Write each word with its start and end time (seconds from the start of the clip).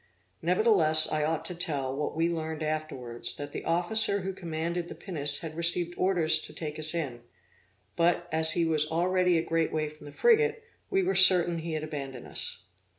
Nevertheless 0.41 1.07
I 1.11 1.23
ought 1.23 1.45
to 1.45 1.53
tell, 1.53 1.95
what 1.95 2.15
we 2.15 2.27
learned 2.27 2.63
afterwards, 2.63 3.35
that 3.35 3.51
the 3.51 3.63
officer 3.65 4.21
who 4.21 4.33
commanded 4.33 4.87
the 4.87 4.95
pinnace 4.95 5.41
had 5.41 5.55
received 5.55 5.93
orders 5.95 6.39
to 6.39 6.53
take 6.53 6.79
us 6.79 6.95
in, 6.95 7.21
but, 7.95 8.27
as 8.31 8.53
he 8.53 8.65
was 8.65 8.87
already 8.87 9.37
a 9.37 9.43
great 9.43 9.71
way 9.71 9.89
from 9.89 10.07
the 10.07 10.11
frigate, 10.11 10.63
we 10.89 11.03
were 11.03 11.13
certain 11.13 11.59
he 11.59 11.73
had 11.73 11.83
abandoned 11.83 12.25
us. 12.25 12.63